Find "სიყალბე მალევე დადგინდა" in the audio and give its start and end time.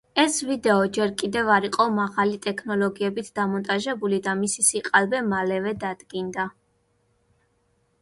4.73-6.53